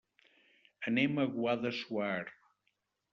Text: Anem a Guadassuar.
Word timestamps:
Anem 0.91 1.21
a 1.23 1.27
Guadassuar. 1.35 2.21